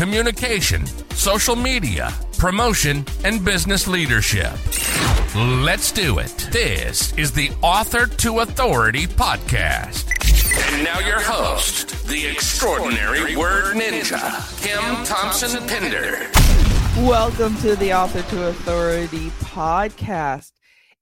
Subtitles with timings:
[0.00, 4.50] communication, social media, promotion, and business leadership.
[5.36, 6.48] Let's do it.
[6.50, 10.08] This is the Author to Authority podcast.
[10.72, 14.22] And now your host, the extraordinary word ninja,
[14.62, 16.30] Kim Thompson Pinder.
[17.06, 20.52] Welcome to the Author to Authority podcast.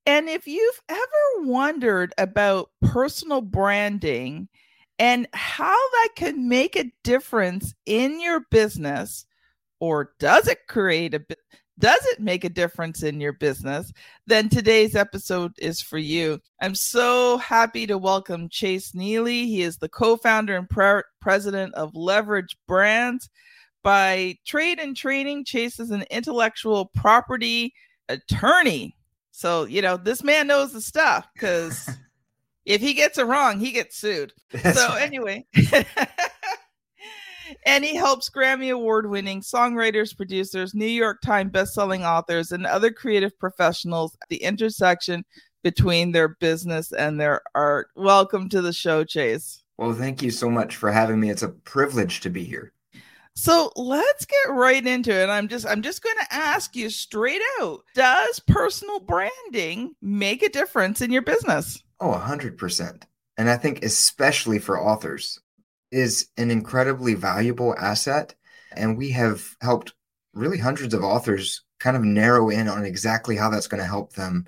[0.05, 4.49] And if you've ever wondered about personal branding
[4.99, 9.25] and how that can make a difference in your business,
[9.79, 11.21] or does it create a
[11.79, 13.93] does it make a difference in your business?
[14.27, 16.39] Then today's episode is for you.
[16.61, 19.47] I'm so happy to welcome Chase Neely.
[19.47, 23.29] He is the co founder and pre- president of Leverage Brands.
[23.81, 27.73] By trade and training, Chase is an intellectual property
[28.09, 28.97] attorney.
[29.31, 31.89] So, you know, this man knows the stuff because
[32.65, 34.33] if he gets it wrong, he gets sued.
[34.73, 35.45] So, anyway.
[37.65, 42.91] and he helps Grammy Award winning songwriters, producers, New York Times bestselling authors, and other
[42.91, 45.23] creative professionals at the intersection
[45.63, 47.89] between their business and their art.
[47.95, 49.63] Welcome to the show, Chase.
[49.77, 51.29] Well, thank you so much for having me.
[51.29, 52.73] It's a privilege to be here.
[53.35, 55.29] So let's get right into it.
[55.29, 57.79] I'm just I'm just going to ask you straight out.
[57.95, 61.81] Does personal branding make a difference in your business?
[61.99, 63.03] Oh, 100%.
[63.37, 65.39] And I think especially for authors
[65.91, 68.35] is an incredibly valuable asset.
[68.75, 69.93] And we have helped
[70.33, 74.13] really hundreds of authors kind of narrow in on exactly how that's going to help
[74.13, 74.45] them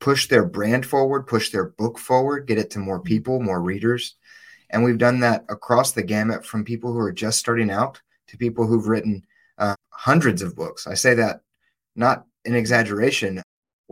[0.00, 4.16] push their brand forward, push their book forward, get it to more people, more readers.
[4.70, 8.36] And we've done that across the gamut from people who are just starting out to
[8.36, 9.24] people who've written
[9.58, 10.86] uh, hundreds of books.
[10.86, 11.40] I say that
[11.96, 13.42] not an exaggeration.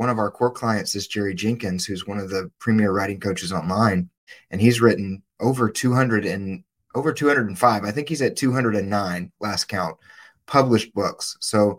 [0.03, 3.53] One of our core clients is Jerry Jenkins, who's one of the premier writing coaches
[3.53, 4.11] online,
[4.51, 6.65] and he's written over 200 and
[6.97, 7.85] over 205.
[7.85, 9.97] I think he's at 209 last count
[10.45, 11.37] published books.
[11.41, 11.79] So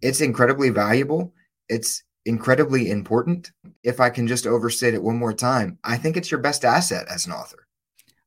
[0.00, 1.34] it's incredibly valuable.
[1.68, 3.50] It's incredibly important.
[3.82, 7.08] If I can just overstate it one more time, I think it's your best asset
[7.10, 7.66] as an author.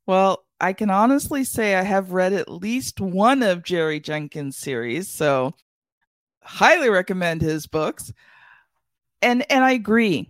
[0.05, 5.07] Well, I can honestly say I have read at least one of Jerry Jenkins' series,
[5.07, 5.53] so
[6.43, 8.11] highly recommend his books.
[9.21, 10.29] And and I agree.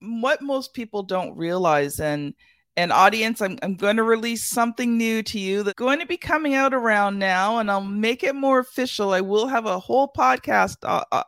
[0.00, 2.34] What most people don't realize and
[2.76, 6.18] and audience, I'm, I'm going to release something new to you that's going to be
[6.18, 9.14] coming out around now, and I'll make it more official.
[9.14, 11.22] I will have a whole podcast uh, uh,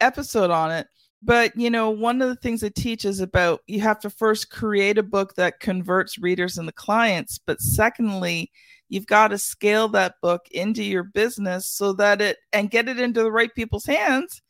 [0.00, 0.86] episode on it.
[1.20, 4.98] But, you know, one of the things it teaches about you have to first create
[4.98, 7.38] a book that converts readers and the clients.
[7.38, 8.52] But secondly,
[8.88, 13.00] you've got to scale that book into your business so that it and get it
[13.00, 14.40] into the right people's hands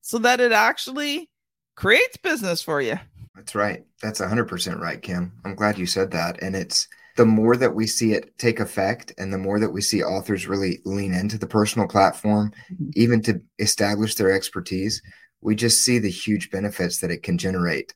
[0.00, 1.28] so that it actually
[1.74, 2.98] creates business for you.
[3.34, 3.84] That's right.
[4.02, 5.32] That's 100% right, Kim.
[5.44, 6.42] I'm glad you said that.
[6.42, 9.80] And it's the more that we see it take effect and the more that we
[9.80, 12.90] see authors really lean into the personal platform, mm-hmm.
[12.94, 15.02] even to establish their expertise,
[15.40, 17.94] we just see the huge benefits that it can generate.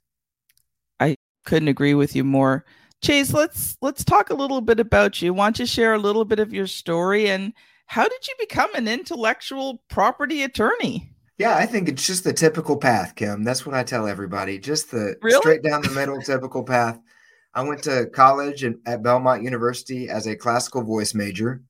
[1.01, 2.65] I couldn't agree with you more.
[3.03, 5.33] Chase, let's let's talk a little bit about you.
[5.33, 7.53] Want to share a little bit of your story and
[7.87, 11.13] how did you become an intellectual property attorney?
[11.39, 13.45] Yeah, I think it's just the typical path, Kim.
[13.45, 14.59] That's what I tell everybody.
[14.59, 15.39] Just the really?
[15.39, 16.99] straight down the middle typical path.
[17.53, 21.63] I went to college and at Belmont University as a classical voice major.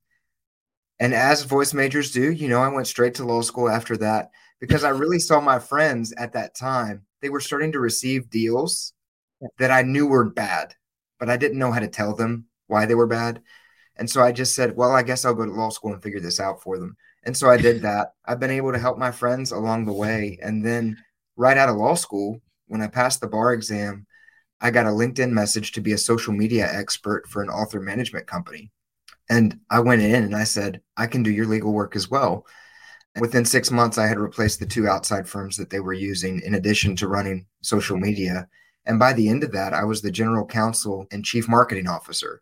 [0.99, 4.31] And as voice majors do, you know, I went straight to law school after that
[4.60, 7.03] because I really saw my friends at that time.
[7.21, 8.93] They were starting to receive deals
[9.59, 10.75] that I knew were bad,
[11.19, 13.43] but I didn't know how to tell them why they were bad.
[13.97, 16.20] And so I just said, well, I guess I'll go to law school and figure
[16.20, 16.96] this out for them.
[17.26, 18.12] And so I did that.
[18.25, 20.38] I've been able to help my friends along the way.
[20.40, 20.96] And then
[21.37, 24.06] right out of law school, when I passed the bar exam,
[24.61, 28.28] I got a LinkedIn message to be a social media expert for an author management
[28.28, 28.70] company.
[29.28, 32.46] And I went in and I said, I can do your legal work as well.
[33.19, 36.55] Within six months, I had replaced the two outside firms that they were using, in
[36.55, 38.46] addition to running social media.
[38.84, 42.40] And by the end of that, I was the general counsel and chief marketing officer,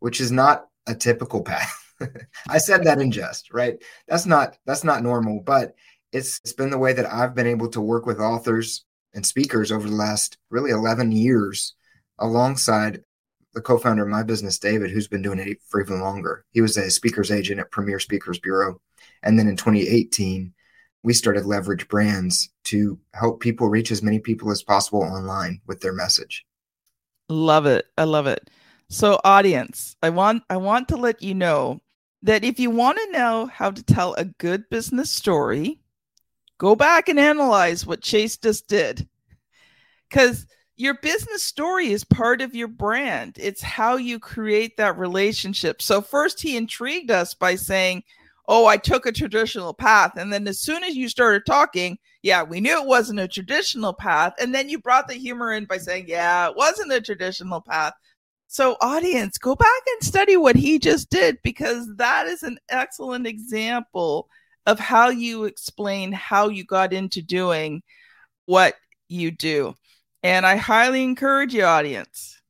[0.00, 1.83] which is not a typical path.
[2.48, 3.76] I said that in jest, right?
[4.08, 5.74] That's not that's not normal, but
[6.12, 9.70] it's it's been the way that I've been able to work with authors and speakers
[9.70, 11.74] over the last really 11 years
[12.18, 13.02] alongside
[13.54, 16.44] the co-founder of my business, David, who's been doing it for even longer.
[16.50, 18.80] He was a speaker's agent at Premier Speakers Bureau.
[19.22, 20.52] And then in 2018,
[21.04, 25.80] we started Leverage Brands to help people reach as many people as possible online with
[25.80, 26.44] their message.
[27.28, 27.86] Love it.
[27.96, 28.50] I love it.
[28.88, 31.80] So audience, I want I want to let you know
[32.22, 35.80] that if you want to know how to tell a good business story,
[36.58, 39.08] go back and analyze what Chase just did.
[40.10, 40.46] Cuz
[40.76, 43.36] your business story is part of your brand.
[43.38, 45.80] It's how you create that relationship.
[45.80, 48.02] So first he intrigued us by saying,
[48.48, 52.42] "Oh, I took a traditional path." And then as soon as you started talking, yeah,
[52.42, 54.34] we knew it wasn't a traditional path.
[54.40, 57.94] And then you brought the humor in by saying, "Yeah, it wasn't a traditional path."
[58.54, 63.26] So audience, go back and study what he just did because that is an excellent
[63.26, 64.28] example
[64.64, 67.82] of how you explain how you got into doing
[68.46, 68.76] what
[69.08, 69.74] you do.
[70.22, 72.40] And I highly encourage you, audience,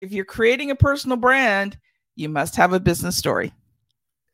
[0.00, 1.76] if you're creating a personal brand,
[2.14, 3.52] you must have a business story.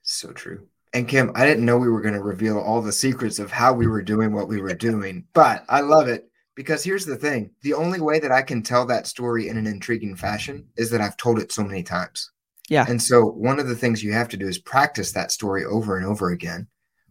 [0.03, 0.67] So true.
[0.93, 3.73] And Kim, I didn't know we were going to reveal all the secrets of how
[3.73, 6.29] we were doing what we were doing, but I love it
[6.59, 9.69] because here's the thing the only way that I can tell that story in an
[9.69, 12.33] intriguing fashion is that I've told it so many times.
[12.69, 12.85] Yeah.
[12.89, 15.97] And so one of the things you have to do is practice that story over
[15.97, 16.67] and over again.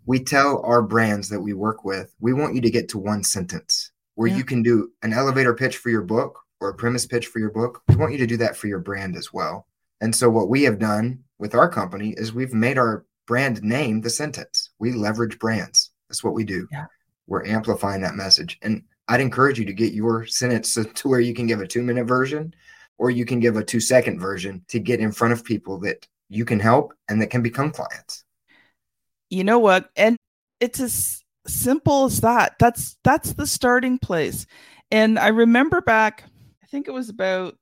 [0.06, 3.24] We tell our brands that we work with, we want you to get to one
[3.24, 4.36] sentence where yeah.
[4.36, 7.52] you can do an elevator pitch for your book or a premise pitch for your
[7.52, 7.82] book.
[7.88, 9.66] We want you to do that for your brand as well.
[10.02, 14.02] And so, what we have done with our company is we've made our brand name
[14.02, 14.72] the sentence.
[14.78, 15.92] We leverage brands.
[16.10, 16.68] That's what we do.
[16.70, 16.88] Yeah.
[17.28, 18.58] We're amplifying that message.
[18.62, 21.82] And I'd encourage you to get your sentence to where you can give a two
[21.82, 22.54] minute version
[22.98, 26.08] or you can give a two second version to get in front of people that
[26.30, 28.24] you can help and that can become clients.
[29.30, 29.90] You know what?
[29.96, 30.18] And
[30.60, 34.46] it's as simple as that that's that's the starting place
[34.92, 36.26] and i remember back
[36.64, 37.56] i think it was about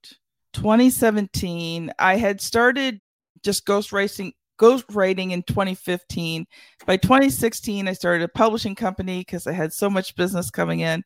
[0.54, 3.00] 2017 i had started
[3.44, 6.46] just ghost writing ghost writing in 2015
[6.86, 11.04] by 2016 i started a publishing company because i had so much business coming in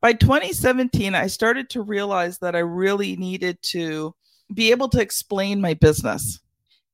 [0.00, 4.14] by 2017 i started to realize that i really needed to
[4.54, 6.40] be able to explain my business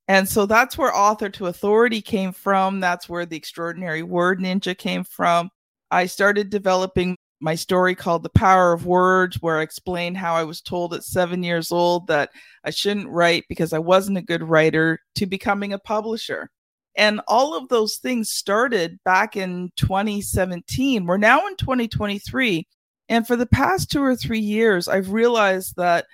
[0.08, 2.78] and so that's where author to authority came from.
[2.80, 5.50] That's where the extraordinary word ninja came from.
[5.90, 10.44] I started developing my story called The Power of Words, where I explained how I
[10.44, 12.30] was told at seven years old that
[12.64, 16.50] I shouldn't write because I wasn't a good writer, to becoming a publisher.
[16.96, 21.04] And all of those things started back in 2017.
[21.04, 22.66] We're now in 2023.
[23.08, 26.06] And for the past two or three years, I've realized that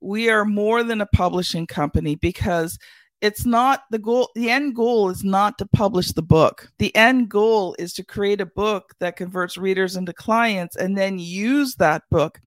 [0.00, 2.78] we are more than a publishing company because
[3.20, 6.70] it's not the goal the end goal is not to publish the book.
[6.78, 11.18] The end goal is to create a book that converts readers into clients and then
[11.18, 12.40] use that book.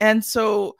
[0.00, 0.76] And so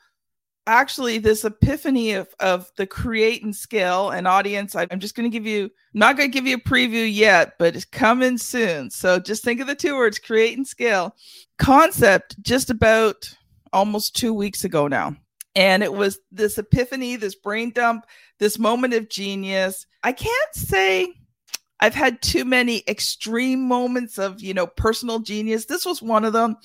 [0.69, 5.35] actually this epiphany of of the create and scale and audience i'm just going to
[5.35, 9.19] give you not going to give you a preview yet but it's coming soon so
[9.19, 11.15] just think of the two words create and scale
[11.57, 13.29] concept just about
[13.73, 15.15] almost two weeks ago now
[15.55, 18.05] and it was this epiphany, this brain dump,
[18.39, 19.85] this moment of genius.
[20.03, 21.13] I can't say
[21.79, 25.65] I've had too many extreme moments of, you know, personal genius.
[25.65, 26.57] This was one of them.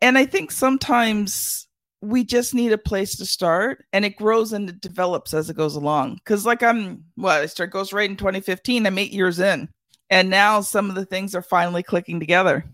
[0.00, 1.68] And I think sometimes
[2.02, 5.56] we just need a place to start and it grows and it develops as it
[5.56, 6.18] goes along.
[6.24, 8.86] Cause like I'm what I start Ghost Write in 2015.
[8.86, 9.68] I'm eight years in.
[10.08, 12.64] And now some of the things are finally clicking together.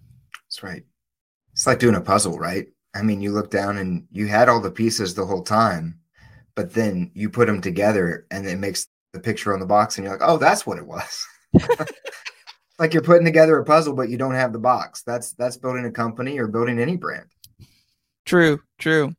[0.44, 0.84] That's right.
[1.52, 2.66] It's like doing a puzzle, right?
[2.94, 5.98] I mean, you look down and you had all the pieces the whole time,
[6.54, 10.04] but then you put them together and it makes the picture on the box, and
[10.04, 11.26] you're like, oh, that's what it was.
[12.78, 15.02] like you're putting together a puzzle, but you don't have the box.
[15.02, 17.26] That's that's building a company or building any brand.
[18.24, 19.14] True, true.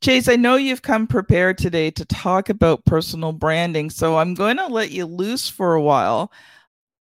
[0.00, 4.56] Chase, I know you've come prepared today to talk about personal branding, so I'm going
[4.56, 6.32] to let you loose for a while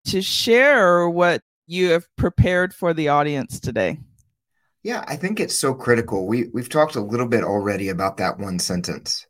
[0.06, 3.98] to share what you have prepared for the audience today.
[4.82, 6.26] Yeah, I think it's so critical.
[6.26, 9.26] We we've talked a little bit already about that one sentence.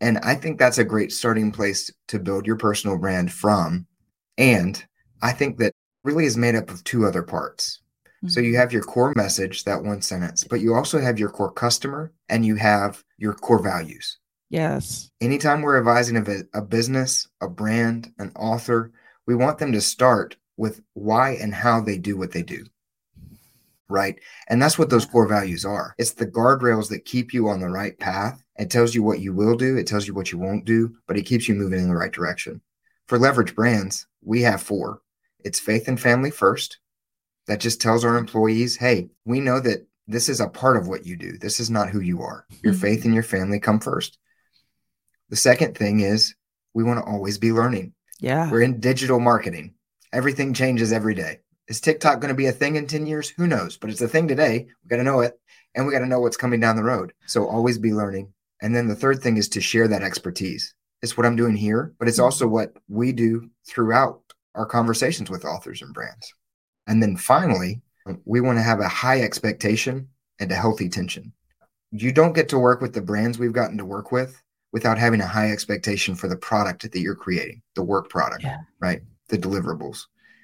[0.00, 3.86] And I think that's a great starting place to build your personal brand from.
[4.38, 4.82] And
[5.22, 7.80] I think that really is made up of two other parts.
[8.24, 8.30] Mm-hmm.
[8.30, 11.52] So you have your core message, that one sentence, but you also have your core
[11.52, 14.18] customer and you have your core values.
[14.48, 15.10] Yes.
[15.20, 18.92] Anytime we're advising a, a business, a brand, an author,
[19.26, 22.64] we want them to start with why and how they do what they do
[23.88, 24.18] right?
[24.48, 25.94] And that's what those core values are.
[25.98, 28.42] It's the guardrails that keep you on the right path.
[28.56, 31.16] It tells you what you will do, it tells you what you won't do, but
[31.16, 32.60] it keeps you moving in the right direction.
[33.08, 35.00] For leverage brands, we have four.
[35.44, 36.78] It's faith and family first.
[37.46, 41.06] That just tells our employees, hey, we know that this is a part of what
[41.06, 41.36] you do.
[41.38, 42.46] This is not who you are.
[42.62, 42.82] Your mm-hmm.
[42.82, 44.18] faith and your family come first.
[45.30, 46.34] The second thing is
[46.74, 47.94] we want to always be learning.
[48.20, 48.50] Yeah.
[48.50, 49.74] We're in digital marketing.
[50.12, 51.40] Everything changes every day.
[51.68, 53.30] Is TikTok going to be a thing in 10 years?
[53.30, 53.76] Who knows?
[53.78, 54.66] But it's a thing today.
[54.82, 55.38] We got to know it
[55.74, 57.12] and we got to know what's coming down the road.
[57.26, 58.32] So always be learning.
[58.60, 60.74] And then the third thing is to share that expertise.
[61.02, 64.20] It's what I'm doing here, but it's also what we do throughout
[64.54, 66.32] our conversations with authors and brands.
[66.86, 67.80] And then finally,
[68.24, 71.32] we want to have a high expectation and a healthy tension.
[71.90, 75.20] You don't get to work with the brands we've gotten to work with without having
[75.20, 78.58] a high expectation for the product that you're creating, the work product, yeah.
[78.80, 79.02] right?
[79.28, 80.02] The deliverables.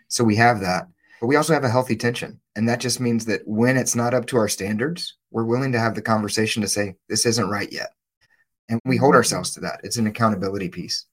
[0.08, 0.86] So we have that,
[1.20, 2.40] but we also have a healthy tension.
[2.56, 5.80] And that just means that when it's not up to our standards, we're willing to
[5.80, 7.90] have the conversation to say, this isn't right yet.
[8.68, 9.16] And we hold mm-hmm.
[9.16, 9.80] ourselves to that.
[9.82, 11.06] It's an accountability piece.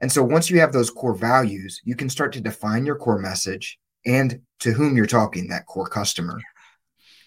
[0.00, 3.18] And so once you have those core values, you can start to define your core
[3.18, 6.40] message and to whom you're talking, that core customer.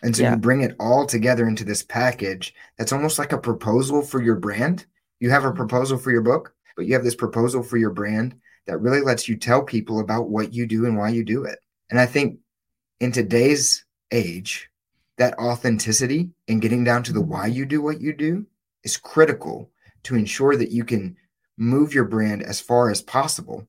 [0.03, 0.31] And so yeah.
[0.31, 4.35] you bring it all together into this package that's almost like a proposal for your
[4.35, 4.85] brand.
[5.19, 5.57] You have a mm-hmm.
[5.57, 8.35] proposal for your book, but you have this proposal for your brand
[8.67, 11.59] that really lets you tell people about what you do and why you do it.
[11.89, 12.39] And I think
[12.99, 14.69] in today's age,
[15.17, 17.31] that authenticity and getting down to the mm-hmm.
[17.31, 18.45] why you do what you do
[18.83, 19.71] is critical
[20.03, 21.17] to ensure that you can
[21.57, 23.67] move your brand as far as possible.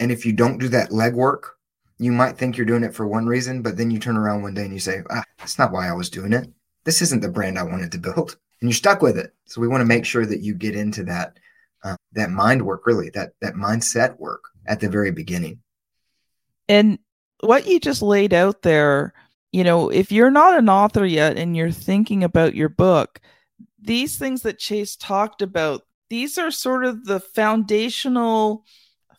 [0.00, 1.42] And if you don't do that legwork,
[2.02, 4.54] you might think you're doing it for one reason, but then you turn around one
[4.54, 6.48] day and you say, ah, that's not why I was doing it.
[6.84, 8.36] This isn't the brand I wanted to build.
[8.60, 9.34] And you're stuck with it.
[9.46, 11.38] So we want to make sure that you get into that
[11.84, 15.60] uh, that mind work, really, that that mindset work at the very beginning.
[16.68, 16.98] And
[17.40, 19.14] what you just laid out there,
[19.50, 23.20] you know, if you're not an author yet and you're thinking about your book,
[23.80, 28.64] these things that Chase talked about, these are sort of the foundational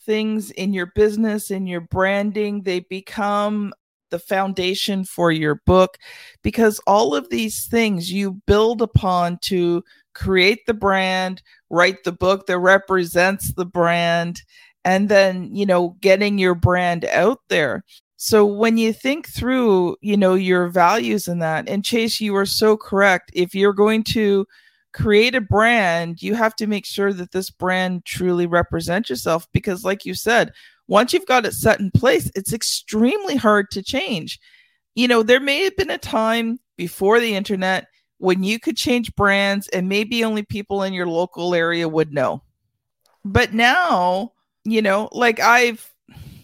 [0.06, 2.64] things in your business, in your branding.
[2.64, 3.74] They become
[4.12, 5.98] the foundation for your book
[6.44, 9.84] because all of these things you build upon to
[10.14, 11.42] create the brand,
[11.72, 14.44] write the book that represents the brand,
[14.86, 17.84] and then, you know, getting your brand out there.
[18.18, 22.46] So when you think through, you know, your values in that, and Chase, you are
[22.46, 23.32] so correct.
[23.34, 24.46] If you're going to
[24.94, 29.84] create a brand, you have to make sure that this brand truly represents yourself because,
[29.84, 30.52] like you said,
[30.88, 34.40] once you've got it set in place, it's extremely hard to change.
[34.96, 39.16] You know, there may have been a time before the internet when you could change
[39.16, 42.44] brands and maybe only people in your local area would know.
[43.26, 44.34] But now,
[44.64, 45.92] you know, like I've,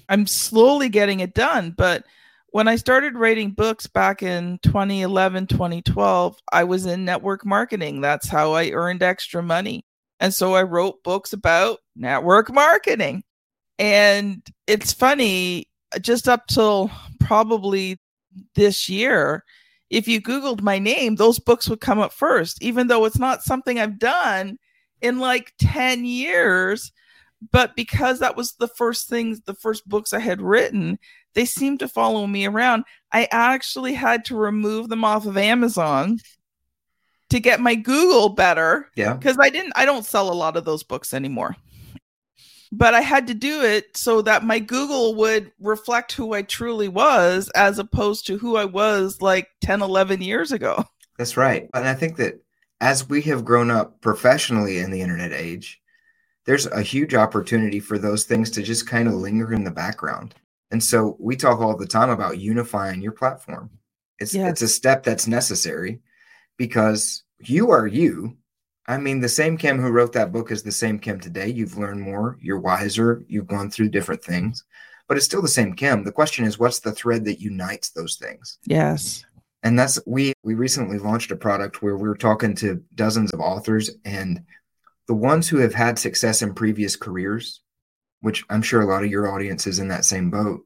[0.10, 2.03] I'm slowly getting it done, but
[2.51, 8.01] when I started writing books back in 2011, 2012, I was in network marketing.
[8.01, 9.86] That's how I earned extra money.
[10.20, 13.24] And so I wrote books about network marketing.
[13.77, 15.68] And it's funny,
[16.01, 17.98] just up till probably
[18.56, 19.44] this year,
[19.89, 23.44] if you Googled my name, those books would come up first, even though it's not
[23.44, 24.58] something I've done
[25.01, 26.91] in like 10 years.
[27.51, 31.00] But because that was the first things, the first books I had written,
[31.33, 32.83] they seem to follow me around.
[33.12, 36.19] I actually had to remove them off of Amazon
[37.29, 38.89] to get my Google better.
[38.95, 39.13] Yeah.
[39.13, 41.55] Because I didn't, I don't sell a lot of those books anymore.
[42.71, 46.88] But I had to do it so that my Google would reflect who I truly
[46.88, 50.83] was as opposed to who I was like 10, 11 years ago.
[51.17, 51.67] That's right.
[51.74, 52.43] And I think that
[52.79, 55.81] as we have grown up professionally in the internet age,
[56.45, 60.36] there's a huge opportunity for those things to just kind of linger in the background.
[60.71, 63.71] And so we talk all the time about unifying your platform.
[64.19, 64.51] It's yes.
[64.51, 66.01] it's a step that's necessary
[66.57, 68.38] because you are you.
[68.88, 71.47] I mean, the same Kim who wrote that book is the same Kim today.
[71.47, 74.63] You've learned more, you're wiser, you've gone through different things,
[75.07, 76.03] but it's still the same Kim.
[76.03, 78.57] The question is, what's the thread that unites those things?
[78.65, 79.23] Yes.
[79.63, 83.39] And that's we we recently launched a product where we are talking to dozens of
[83.39, 84.43] authors and
[85.07, 87.61] the ones who have had success in previous careers
[88.21, 90.61] which I'm sure a lot of your audience is in that same boat,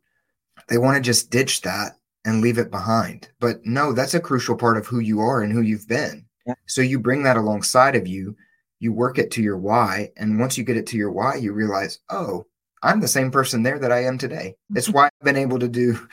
[0.70, 1.94] they want to just ditch that
[2.26, 3.30] and leave it behind.
[3.40, 6.26] But no, that's a crucial part of who you are and who you've been.
[6.46, 6.56] Yeah.
[6.68, 8.36] So you bring that alongside of you,
[8.80, 10.12] you work it to your why.
[10.18, 12.46] And once you get it to your why, you realize, oh,
[12.82, 14.56] I'm the same person there that I am today.
[14.70, 14.78] Mm-hmm.
[14.78, 16.08] It's why I've been able to do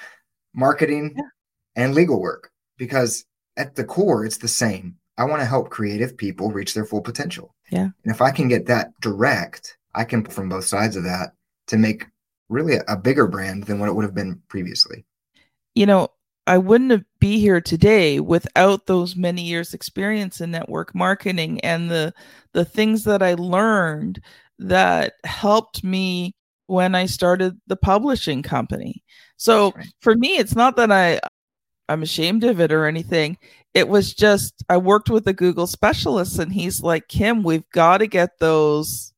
[0.54, 1.24] marketing yeah.
[1.76, 3.24] and legal work because
[3.56, 4.96] at the core, it's the same.
[5.18, 7.54] I want to help creative people reach their full potential.
[7.70, 7.88] Yeah.
[8.04, 11.32] And if I can get that direct, I can from both sides of that
[11.68, 12.06] to make
[12.48, 15.04] really a, a bigger brand than what it would have been previously.
[15.74, 16.08] You know,
[16.46, 22.12] I wouldn't be here today without those many years experience in network marketing and the
[22.52, 24.20] the things that I learned
[24.58, 26.34] that helped me
[26.66, 29.04] when I started the publishing company.
[29.36, 29.86] So right.
[30.00, 31.20] for me it's not that I
[31.88, 33.36] I'm ashamed of it or anything.
[33.74, 37.98] It was just I worked with a Google specialist and he's like, Kim, we've got
[37.98, 39.09] to get those.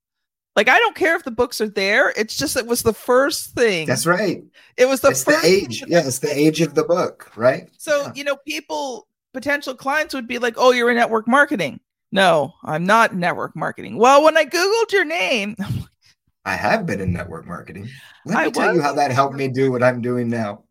[0.55, 2.13] Like, I don't care if the books are there.
[2.17, 3.87] It's just it was the first thing.
[3.87, 4.43] That's right.
[4.77, 5.83] It was the it's first the age.
[5.87, 7.71] Yeah, it's the age of the book, right?
[7.79, 8.13] So, yeah.
[8.15, 11.81] you know, people, potential clients would be like, Oh, you're in network marketing.
[12.13, 13.97] No, I'm not network marketing.
[13.97, 15.57] Well, when I Googled your name,
[16.45, 17.89] I have been in network marketing.
[18.27, 20.65] Let me I tell you how that helped me do what I'm doing now.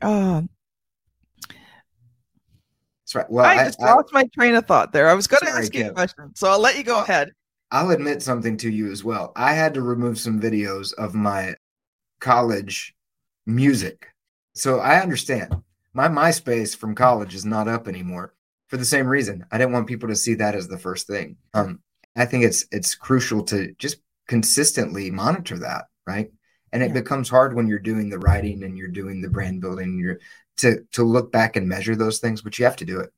[0.00, 0.48] Um,
[3.16, 3.30] right.
[3.30, 5.08] Well, I just I, lost I, my train of thought there.
[5.08, 7.32] I was going to ask you a question, so I'll let you go ahead.
[7.70, 9.32] I'll admit something to you as well.
[9.34, 11.54] I had to remove some videos of my
[12.20, 12.94] college
[13.44, 14.08] music.
[14.54, 15.54] So I understand.
[15.92, 18.34] My MySpace from college is not up anymore
[18.68, 19.44] for the same reason.
[19.50, 21.36] I didn't want people to see that as the first thing.
[21.54, 21.80] Um,
[22.16, 26.30] I think it's it's crucial to just consistently monitor that, right?
[26.72, 26.94] And it yeah.
[26.94, 29.98] becomes hard when you're doing the writing and you're doing the brand building.
[29.98, 30.18] You're
[30.58, 33.12] to to look back and measure those things, but you have to do it.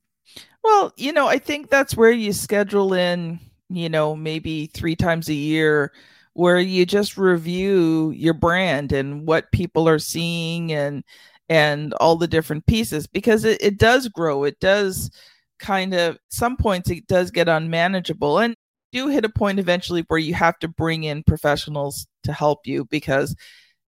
[0.63, 3.39] Well, you know, I think that's where you schedule in,
[3.69, 5.91] you know, maybe three times a year
[6.33, 11.03] where you just review your brand and what people are seeing and
[11.49, 15.09] and all the different pieces because it, it does grow it does
[15.57, 18.55] kind of some points it does get unmanageable and
[18.91, 22.85] do hit a point eventually where you have to bring in professionals to help you
[22.85, 23.35] because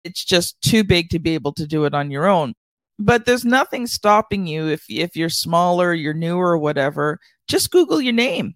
[0.05, 2.55] it's just too big to be able to do it on your own.
[2.99, 7.19] But there's nothing stopping you if if you're smaller you're newer whatever.
[7.47, 8.55] Just google your name.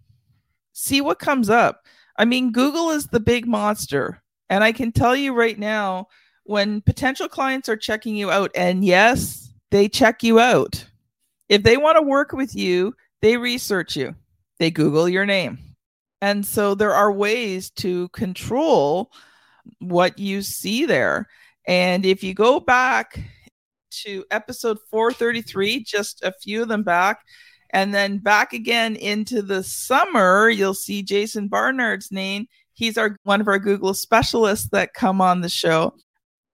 [0.73, 1.87] See what comes up.
[2.19, 4.23] I mean google is the big monster.
[4.51, 6.09] And i can tell you right now
[6.45, 10.85] when potential clients are checking you out and yes they check you out.
[11.49, 14.17] If they want to work with you they research you.
[14.59, 15.72] They google your name
[16.23, 19.11] and so there are ways to control
[19.81, 21.29] what you see there.
[21.67, 23.19] And if you go back
[24.03, 27.23] to episode 433, just a few of them back,
[27.71, 32.47] and then back again into the summer, you'll see Jason Barnard's name.
[32.73, 35.97] He's our one of our Google specialists that come on the show.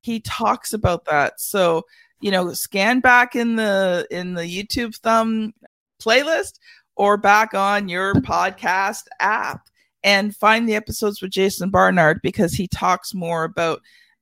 [0.01, 1.41] He talks about that.
[1.41, 1.83] So,
[2.21, 5.53] you know, scan back in the in the YouTube thumb
[6.01, 6.59] playlist
[6.99, 9.69] or back on your podcast app
[10.05, 13.81] and find the episodes with Jason Barnard because he talks more about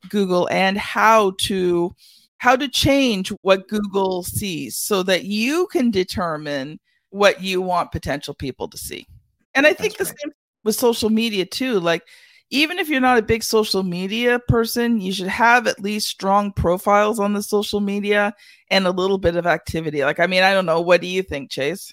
[0.09, 1.95] Google and how to
[2.39, 6.79] how to change what Google sees so that you can determine
[7.11, 9.07] what you want potential people to see.
[9.55, 10.23] And I think That's the right.
[10.25, 11.81] same with social media too.
[11.81, 12.03] Like
[12.51, 16.53] even if you're not a big social media person, you should have at least strong
[16.53, 18.35] profiles on the social media
[18.71, 20.05] and a little bit of activity.
[20.05, 20.81] Like, I mean, I don't know.
[20.81, 21.93] What do you think, Chase?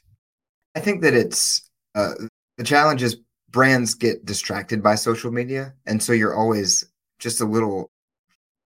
[0.76, 2.14] I think that it's uh,
[2.58, 3.18] the challenge is
[3.54, 5.74] brands get distracted by social media.
[5.86, 6.84] And so you're always
[7.20, 7.92] just a little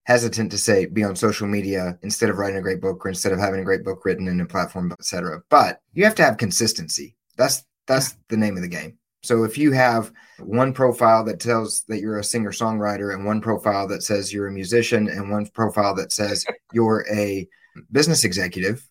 [0.06, 3.34] hesitant to say be on social media instead of writing a great book or instead
[3.34, 5.42] of having a great book written in a platform, etc.
[5.50, 7.16] But you have to have consistency.
[7.38, 8.98] That's that's the name of the game.
[9.24, 13.42] So if you have one profile that tells that you're a singer songwriter and one
[13.42, 17.48] profile that says you're a musician and one profile that says you're a
[17.92, 18.88] business executive,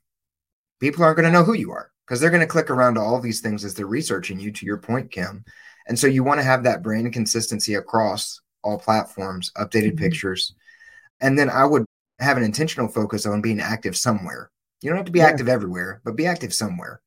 [0.80, 3.00] people aren't going to know who you are because they're going to click around to
[3.00, 4.52] all these things as they're researching you.
[4.52, 5.44] To your point, Kim,
[5.88, 10.04] and so you want to have that brand consistency across all platforms, updated mm-hmm.
[10.04, 10.54] pictures.
[11.20, 11.84] And then I would
[12.18, 14.50] have an intentional focus on being active somewhere.
[14.82, 15.26] You don't have to be yeah.
[15.26, 17.00] active everywhere, but be active somewhere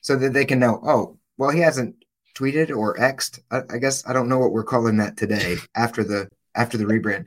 [0.00, 1.96] so that they can know, oh, well, he hasn't
[2.34, 3.40] tweeted or xed.
[3.50, 6.84] I, I guess I don't know what we're calling that today after the after the
[6.84, 7.26] rebrand.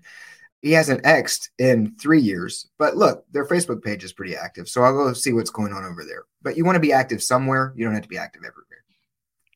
[0.66, 4.68] He hasn't xed in three years, but look, their Facebook page is pretty active.
[4.68, 6.24] So I'll go see what's going on over there.
[6.42, 7.72] But you want to be active somewhere.
[7.76, 8.84] You don't have to be active everywhere.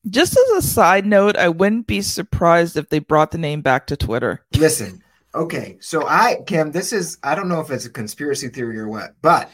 [0.07, 3.87] Just as a side note, I wouldn't be surprised if they brought the name back
[3.87, 4.45] to Twitter.
[4.55, 5.01] Listen,
[5.33, 8.87] okay, so I, Kim, this is, I don't know if it's a conspiracy theory or
[8.87, 9.49] what, but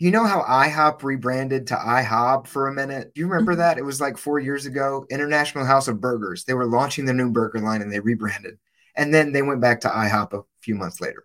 [0.00, 3.14] you know how IHOP rebranded to IHOB for a minute?
[3.14, 3.60] Do you remember mm-hmm.
[3.60, 3.78] that?
[3.78, 5.06] It was like four years ago.
[5.08, 6.42] International House of Burgers.
[6.46, 8.58] They were launching their new burger line and they rebranded.
[9.00, 11.24] And then they went back to IHOP a few months later.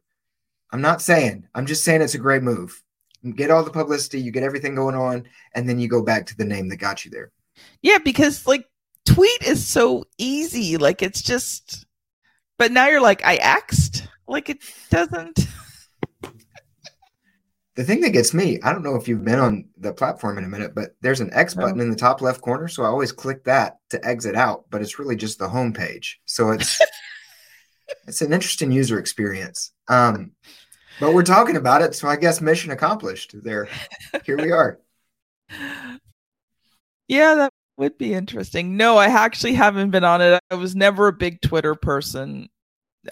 [0.71, 2.81] I'm not saying, I'm just saying it's a great move.
[3.21, 6.25] You get all the publicity, you get everything going on, and then you go back
[6.27, 7.33] to the name that got you there.
[7.81, 8.65] Yeah, because like
[9.05, 10.77] tweet is so easy.
[10.77, 11.85] Like it's just
[12.57, 14.07] but now you're like, I axed.
[14.25, 15.47] Like it doesn't
[17.75, 20.45] The thing that gets me, I don't know if you've been on the platform in
[20.45, 22.69] a minute, but there's an X button in the top left corner.
[22.69, 26.21] So I always click that to exit out, but it's really just the home page.
[26.23, 26.79] So it's
[28.07, 29.71] it's an interesting user experience.
[29.87, 30.31] Um,
[30.99, 33.35] but we're talking about it, so I guess mission accomplished.
[33.43, 33.67] There,
[34.25, 34.79] here we are.
[37.07, 38.77] Yeah, that would be interesting.
[38.77, 40.41] No, I actually haven't been on it.
[40.49, 42.49] I was never a big Twitter person.
[43.05, 43.11] I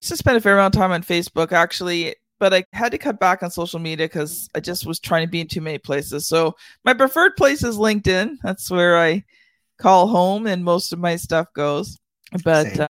[0.00, 1.52] used to spend a fair amount of time on Facebook.
[1.52, 5.26] Actually, but I had to cut back on social media because I just was trying
[5.26, 6.26] to be in too many places.
[6.26, 8.38] So my preferred place is LinkedIn.
[8.42, 9.24] That's where I
[9.78, 11.98] call home and most of my stuff goes.
[12.44, 12.88] But uh,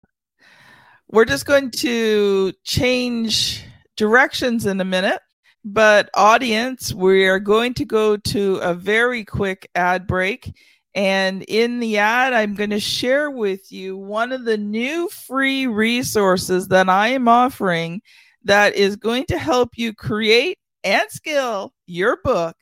[1.12, 3.64] we're just going to change
[3.96, 5.20] directions in a minute.
[5.64, 10.53] But, audience, we are going to go to a very quick ad break.
[10.94, 15.68] And in the ad, I'm going to share with you one of the new free
[15.68, 18.03] resources that I am offering
[18.44, 22.57] that is going to help you create and skill your book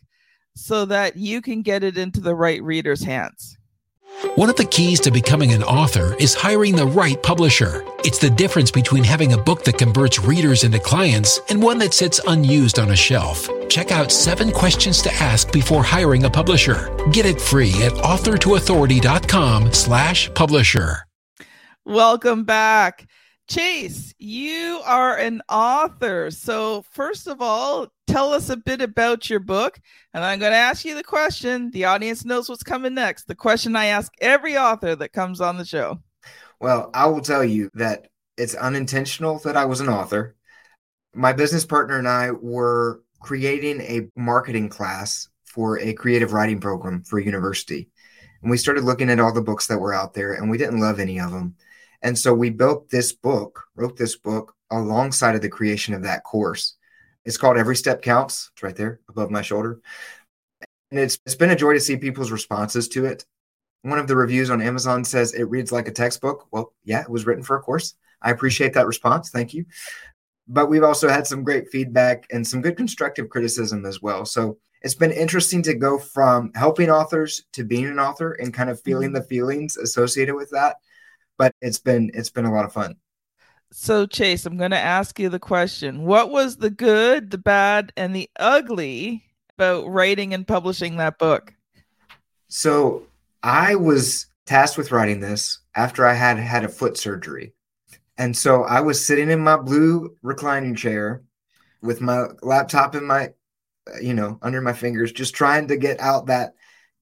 [0.55, 3.57] so that you can get it into the right reader's hands.
[4.35, 7.83] One of the keys to becoming an author is hiring the right publisher.
[8.04, 11.94] It's the difference between having a book that converts readers into clients and one that
[11.94, 13.48] sits unused on a shelf.
[13.70, 16.94] Check out seven questions to ask before hiring a publisher.
[17.12, 21.06] Get it free at authortoauthority.com slash publisher.
[21.87, 23.09] Welcome back.
[23.48, 26.30] Chase, you are an author.
[26.30, 29.81] So, first of all, tell us a bit about your book.
[30.12, 31.70] And I'm going to ask you the question.
[31.70, 33.25] The audience knows what's coming next.
[33.29, 36.01] The question I ask every author that comes on the show.
[36.61, 40.37] Well, I will tell you that it's unintentional that I was an author.
[41.14, 47.03] My business partner and I were creating a marketing class for a creative writing program
[47.03, 47.88] for university.
[48.42, 50.81] And we started looking at all the books that were out there, and we didn't
[50.81, 51.57] love any of them.
[52.03, 56.25] And so we built this book, wrote this book alongside of the creation of that
[56.25, 56.77] course.
[57.24, 58.50] It's called Every Step Counts.
[58.52, 59.80] It's right there above my shoulder.
[60.90, 63.24] And it's it's been a joy to see people's responses to it.
[63.83, 66.48] One of the reviews on Amazon says it reads like a textbook.
[66.50, 67.94] Well, yeah, it was written for a course.
[68.20, 69.30] I appreciate that response.
[69.30, 69.64] Thank you.
[70.48, 74.26] But we've also had some great feedback and some good constructive criticism as well.
[74.26, 78.68] So it's been interesting to go from helping authors to being an author and kind
[78.68, 79.16] of feeling mm-hmm.
[79.16, 80.76] the feelings associated with that
[81.40, 82.96] but it's been it's been a lot of fun.
[83.72, 86.04] So Chase, I'm going to ask you the question.
[86.04, 89.24] What was the good, the bad, and the ugly
[89.56, 91.54] about writing and publishing that book?
[92.48, 93.04] So,
[93.42, 97.54] I was tasked with writing this after I had had a foot surgery.
[98.18, 101.22] And so I was sitting in my blue reclining chair
[101.80, 103.30] with my laptop in my
[104.00, 106.54] you know, under my fingers just trying to get out that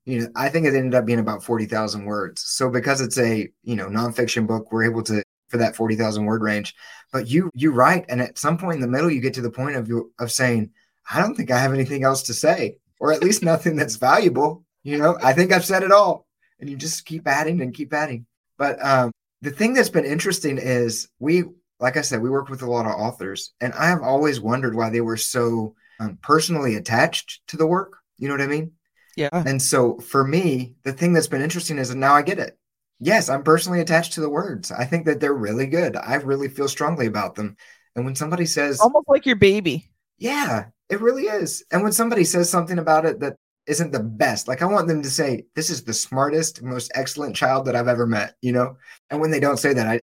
[0.04, 2.42] you know, I think it ended up being about 40,000 words.
[2.42, 6.42] So because it's a, you know, nonfiction book, we're able to for that 40,000 word
[6.42, 6.74] range.
[7.12, 9.50] But you you write and at some point in the middle you get to the
[9.50, 10.70] point of you of saying,
[11.10, 14.64] I don't think I have anything else to say or at least nothing that's valuable,
[14.82, 15.16] you know?
[15.22, 16.26] I think I've said it all.
[16.60, 18.26] And you just keep adding and keep adding.
[18.56, 21.44] But um the thing that's been interesting is we
[21.80, 24.74] like I said, we work with a lot of authors and I have always wondered
[24.74, 27.98] why they were so um, personally attached to the work.
[28.18, 28.72] You know what I mean?
[29.16, 29.30] Yeah.
[29.32, 32.56] And so for me, the thing that's been interesting is now I get it.
[33.00, 34.72] Yes, I'm personally attached to the words.
[34.72, 35.96] I think that they're really good.
[35.96, 37.56] I really feel strongly about them.
[37.94, 39.90] And when somebody says almost like your baby.
[40.18, 41.64] Yeah, it really is.
[41.70, 45.02] And when somebody says something about it that isn't the best, like I want them
[45.02, 48.76] to say, This is the smartest, most excellent child that I've ever met, you know?
[49.10, 50.00] And when they don't say that, I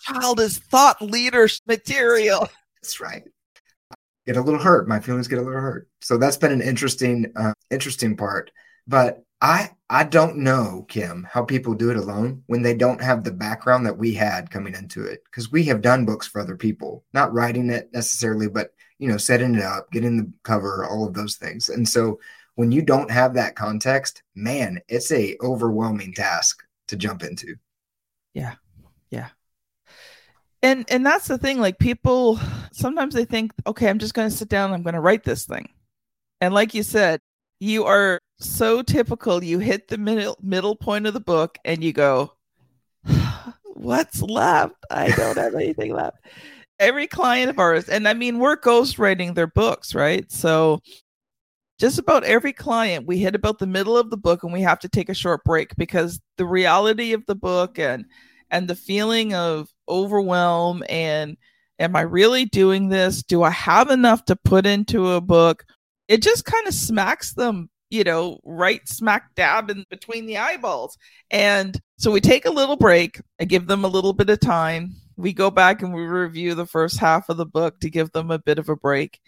[0.00, 2.48] child is thought leader material.
[2.82, 3.24] That's right
[4.26, 4.88] get a little hurt.
[4.88, 5.88] My feelings get a little hurt.
[6.00, 8.50] So that's been an interesting, uh, interesting part.
[8.86, 13.22] But I, I don't know, Kim, how people do it alone when they don't have
[13.22, 15.22] the background that we had coming into it.
[15.24, 19.16] Because we have done books for other people, not writing it necessarily, but you know,
[19.16, 21.68] setting it up, getting the cover, all of those things.
[21.68, 22.18] And so
[22.56, 27.56] when you don't have that context, man, it's a overwhelming task to jump into.
[28.34, 28.54] Yeah.
[29.10, 29.28] Yeah
[30.66, 32.40] and and that's the thing like people
[32.72, 35.44] sometimes they think okay i'm just going to sit down i'm going to write this
[35.44, 35.68] thing
[36.40, 37.20] and like you said
[37.60, 41.92] you are so typical you hit the middle middle point of the book and you
[41.92, 42.32] go
[43.74, 46.18] what's left i don't have anything left
[46.78, 50.80] every client of ours and i mean we're ghostwriting their books right so
[51.78, 54.78] just about every client we hit about the middle of the book and we have
[54.78, 58.04] to take a short break because the reality of the book and
[58.50, 61.36] and the feeling of overwhelm and
[61.78, 63.22] am I really doing this?
[63.22, 65.64] Do I have enough to put into a book?
[66.08, 70.96] It just kind of smacks them, you know, right smack dab in between the eyeballs.
[71.30, 73.20] And so we take a little break.
[73.40, 74.94] I give them a little bit of time.
[75.16, 78.30] We go back and we review the first half of the book to give them
[78.30, 79.18] a bit of a break.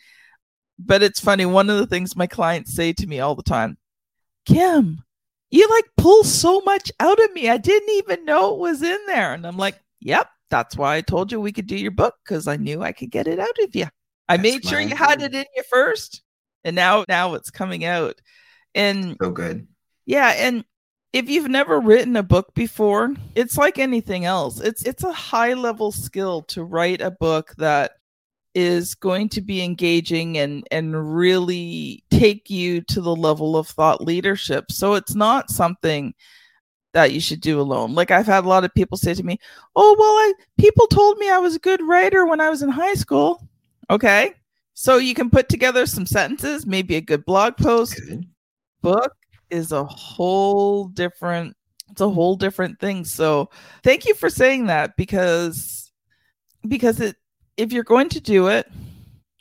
[0.78, 1.46] But it's funny.
[1.46, 3.78] One of the things my clients say to me all the time,
[4.46, 5.02] Kim,
[5.50, 7.48] you like pull so much out of me.
[7.48, 9.34] I didn't even know it was in there.
[9.34, 12.46] And I'm like, yep, that's why I told you we could do your book because
[12.46, 13.86] I knew I could get it out of you.
[14.28, 16.22] I that's made sure you had it in you first.
[16.64, 18.20] And now now it's coming out.
[18.74, 19.66] And so good.
[20.06, 20.34] Yeah.
[20.36, 20.64] And
[21.12, 24.60] if you've never written a book before, it's like anything else.
[24.60, 27.92] It's it's a high level skill to write a book that
[28.54, 34.02] is going to be engaging and and really take you to the level of thought
[34.02, 34.70] leadership.
[34.70, 36.14] So it's not something
[36.94, 37.94] that you should do alone.
[37.94, 39.38] Like I've had a lot of people say to me,
[39.76, 42.70] "Oh, well, I people told me I was a good writer when I was in
[42.70, 43.46] high school."
[43.90, 44.34] Okay.
[44.80, 48.00] So you can put together some sentences, maybe a good blog post.
[48.80, 49.12] Book
[49.50, 51.56] is a whole different
[51.90, 53.04] it's a whole different thing.
[53.04, 53.50] So
[53.82, 55.90] thank you for saying that because
[56.68, 57.16] because it
[57.56, 58.70] if you're going to do it,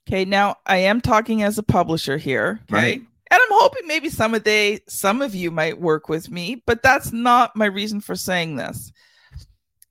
[0.10, 2.76] okay, now I am talking as a publisher here, okay?
[2.76, 3.00] Right.
[3.00, 6.82] And I'm hoping maybe some of they some of you might work with me, but
[6.82, 8.92] that's not my reason for saying this.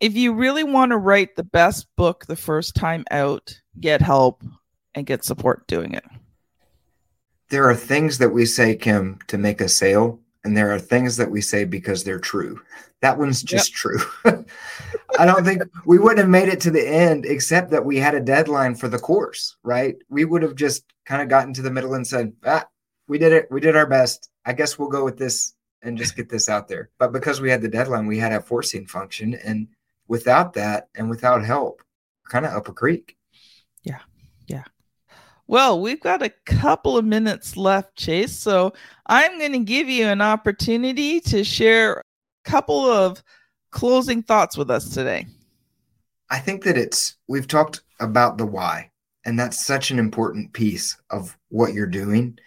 [0.01, 4.43] If you really want to write the best book the first time out, get help
[4.97, 6.05] and get support doing it.
[7.51, 11.17] There are things that we say, Kim, to make a sale, and there are things
[11.19, 12.61] that we say because they're true.
[13.03, 13.77] That one's just yep.
[13.77, 13.99] true.
[15.19, 18.15] I don't think we wouldn't have made it to the end except that we had
[18.15, 19.97] a deadline for the course, right?
[20.09, 22.67] We would have just kind of gotten to the middle and said, ah,
[23.07, 23.49] we did it.
[23.51, 24.31] We did our best.
[24.45, 26.91] I guess we'll go with this and just get this out there.
[26.99, 29.35] But because we had the deadline, we had a forcing function.
[29.35, 29.69] And
[30.09, 31.83] without that and without help,
[32.29, 33.17] kind of up a creek.
[33.83, 34.01] Yeah.
[34.47, 34.65] Yeah.
[35.49, 38.37] Well, we've got a couple of minutes left, Chase.
[38.37, 38.73] So
[39.07, 42.03] I'm going to give you an opportunity to share a
[42.51, 43.23] couple of
[43.71, 45.27] closing thoughts with us today.
[46.31, 48.91] I think that it's, we've talked about the why,
[49.25, 52.39] and that's such an important piece of what you're doing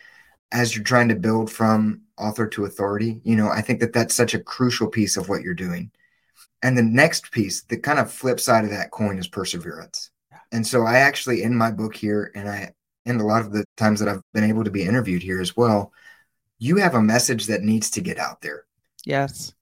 [0.52, 3.22] as you're trying to build from author to authority.
[3.24, 5.92] You know, I think that that's such a crucial piece of what you're doing.
[6.62, 10.12] And the next piece, the kind of flip side of that coin is perseverance.
[10.52, 12.74] And so I actually, in my book here, and I,
[13.10, 15.56] and a lot of the times that I've been able to be interviewed here as
[15.56, 15.92] well,
[16.58, 18.66] you have a message that needs to get out there.
[19.06, 19.54] Yes.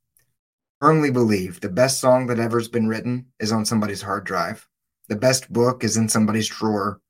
[0.82, 4.68] Firmly believe the best song that ever's been written is on somebody's hard drive.
[5.10, 7.02] The best book is in somebody's drawer.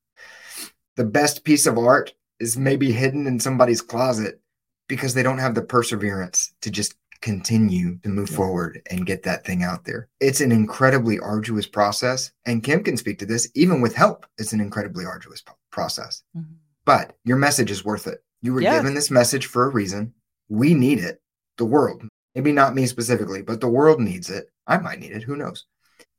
[0.95, 4.39] The best piece of art is maybe hidden in somebody's closet
[4.87, 8.35] because they don't have the perseverance to just continue to move yeah.
[8.35, 10.07] forward and get that thing out there.
[10.19, 12.31] It's an incredibly arduous process.
[12.45, 15.41] And Kim can speak to this, even with help, it's an incredibly arduous
[15.77, 16.23] process.
[16.35, 16.53] Mm-hmm.
[16.85, 18.23] But your message is worth it.
[18.41, 20.13] You were given this message for a reason.
[20.49, 21.21] We need it.
[21.57, 22.01] The world,
[22.33, 24.45] maybe not me specifically, but the world needs it.
[24.65, 25.23] I might need it.
[25.23, 25.65] Who knows?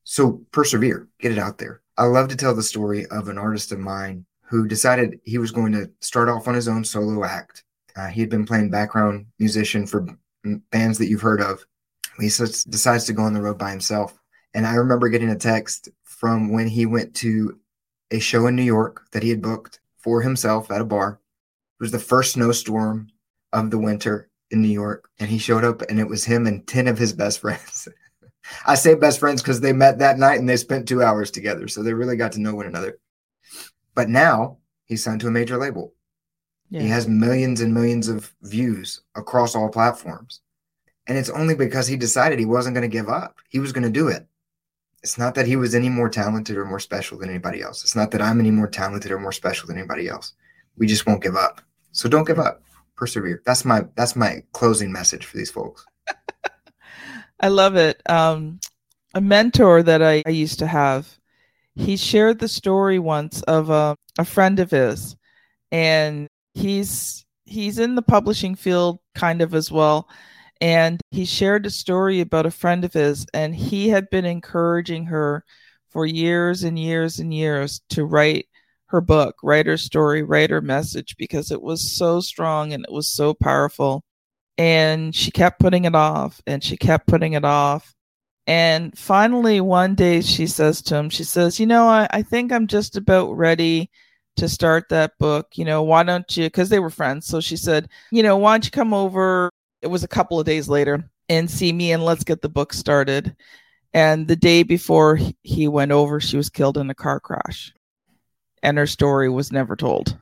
[0.04, 1.80] So persevere, get it out there.
[1.96, 5.50] I love to tell the story of an artist of mine who decided he was
[5.50, 7.64] going to start off on his own solo act.
[7.96, 10.06] Uh, he had been playing background musician for
[10.70, 11.64] bands that you've heard of.
[12.20, 14.18] He decides to go on the road by himself.
[14.54, 17.58] And I remember getting a text from when he went to
[18.10, 21.20] a show in New York that he had booked for himself at a bar.
[21.78, 23.08] It was the first snowstorm
[23.52, 25.10] of the winter in New York.
[25.18, 27.88] And he showed up, and it was him and 10 of his best friends.
[28.66, 31.68] I say best friends because they met that night and they spent two hours together.
[31.68, 32.98] So they really got to know one another.
[33.94, 35.92] But now he's signed to a major label.
[36.70, 36.80] Yeah.
[36.80, 40.40] He has millions and millions of views across all platforms.
[41.06, 43.38] And it's only because he decided he wasn't going to give up.
[43.48, 44.26] He was going to do it.
[45.02, 47.84] It's not that he was any more talented or more special than anybody else.
[47.84, 50.32] It's not that I'm any more talented or more special than anybody else.
[50.76, 51.60] We just won't give up.
[51.92, 52.62] So don't give up.
[52.96, 53.42] Persevere.
[53.46, 55.86] That's my that's my closing message for these folks.
[57.40, 58.02] I love it.
[58.10, 58.58] Um,
[59.14, 61.18] a mentor that I, I used to have
[61.78, 65.16] he shared the story once of a, a friend of his
[65.70, 70.08] and he's he's in the publishing field kind of as well
[70.60, 75.06] and he shared a story about a friend of his and he had been encouraging
[75.06, 75.44] her
[75.90, 78.46] for years and years and years to write
[78.86, 82.92] her book write her story write her message because it was so strong and it
[82.92, 84.02] was so powerful
[84.56, 87.94] and she kept putting it off and she kept putting it off
[88.48, 92.50] and finally, one day she says to him, she says, You know, I, I think
[92.50, 93.90] I'm just about ready
[94.36, 95.48] to start that book.
[95.56, 96.46] You know, why don't you?
[96.46, 97.26] Because they were friends.
[97.26, 99.50] So she said, You know, why don't you come over?
[99.82, 102.72] It was a couple of days later and see me and let's get the book
[102.72, 103.36] started.
[103.94, 107.72] And the day before he went over, she was killed in a car crash.
[108.62, 110.16] And her story was never told.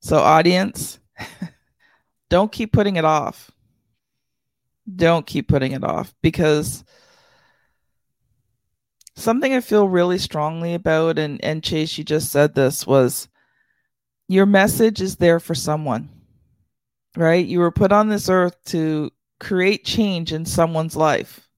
[0.00, 1.00] So, audience,
[2.30, 3.50] don't keep putting it off
[4.92, 6.84] don't keep putting it off because
[9.16, 13.28] something I feel really strongly about, and, and Chase, you just said this, was
[14.28, 16.08] your message is there for someone,
[17.16, 17.44] right?
[17.46, 21.48] You were put on this earth to create change in someone's life.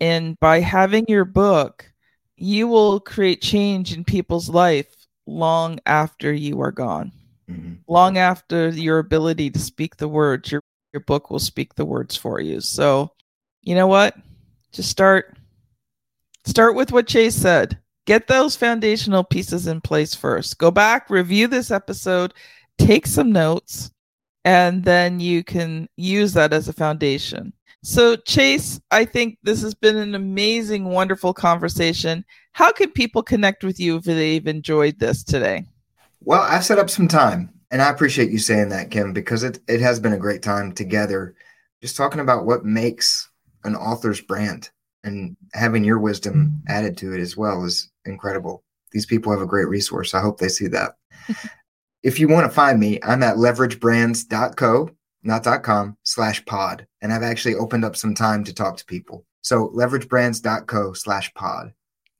[0.00, 1.90] And by having your book,
[2.36, 4.94] you will create change in people's life
[5.26, 7.12] long after you are gone.
[7.50, 7.74] Mm-hmm.
[7.88, 10.62] Long after your ability to speak the words, your
[10.92, 12.60] your book will speak the words for you.
[12.60, 13.10] So,
[13.62, 14.16] you know what?
[14.72, 15.36] Just start
[16.44, 17.78] start with what Chase said.
[18.08, 20.56] get those foundational pieces in place first.
[20.56, 22.32] Go back, review this episode,
[22.78, 23.90] take some notes,
[24.48, 27.52] and then you can use that as a foundation.
[27.82, 32.24] So, Chase, I think this has been an amazing, wonderful conversation.
[32.52, 35.66] How can people connect with you if they've enjoyed this today?
[36.22, 39.60] Well, I've set up some time, and I appreciate you saying that, Kim, because it,
[39.68, 41.34] it has been a great time together,
[41.82, 43.28] just talking about what makes
[43.64, 44.70] an author's brand
[45.04, 46.72] and having your wisdom mm-hmm.
[46.72, 48.64] added to it as well is incredible.
[48.92, 50.14] These people have a great resource.
[50.14, 50.94] I hope they see that.
[52.02, 54.90] if you want to find me, I'm at leveragebrands.co
[55.22, 56.86] not .com slash pod.
[57.02, 59.24] And I've actually opened up some time to talk to people.
[59.42, 61.72] So leveragebrands.co slash pod.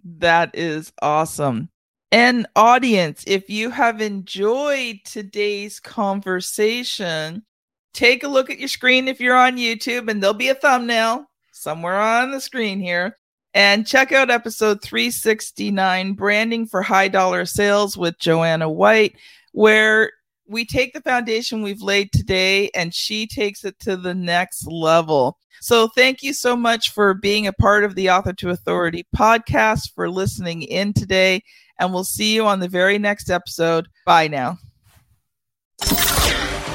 [0.04, 1.70] That is awesome.
[2.10, 7.44] And audience, if you have enjoyed today's conversation,
[7.92, 11.26] take a look at your screen if you're on YouTube, and there'll be a thumbnail
[11.52, 13.18] somewhere on the screen here.
[13.52, 19.16] And check out episode 369 Branding for High Dollar Sales with Joanna White,
[19.52, 20.12] where
[20.48, 25.36] we take the foundation we've laid today and she takes it to the next level.
[25.60, 29.92] So thank you so much for being a part of the Author to Authority podcast,
[29.94, 31.42] for listening in today,
[31.78, 33.88] and we'll see you on the very next episode.
[34.06, 34.58] Bye now.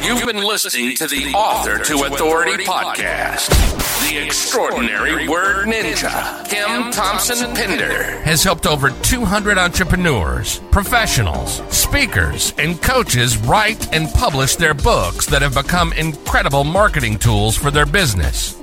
[0.02, 3.83] You've been listening to the Author to Authority podcast.
[4.14, 12.80] The extraordinary word ninja, Kim Thompson Pinder, has helped over 200 entrepreneurs, professionals, speakers, and
[12.80, 18.63] coaches write and publish their books that have become incredible marketing tools for their business.